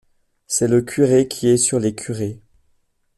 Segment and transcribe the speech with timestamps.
[0.47, 2.41] C’est le curé qui est sur les curés.